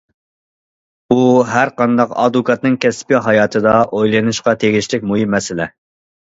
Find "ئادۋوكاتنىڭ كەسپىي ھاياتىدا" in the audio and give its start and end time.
2.23-3.77